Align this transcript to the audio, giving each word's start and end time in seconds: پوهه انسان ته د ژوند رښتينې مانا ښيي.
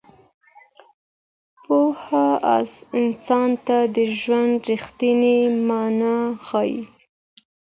پوهه 1.63 2.25
انسان 3.01 3.49
ته 3.65 3.77
د 3.95 3.97
ژوند 4.19 4.53
رښتينې 4.69 5.37
مانا 5.67 6.17
ښيي. 6.47 6.79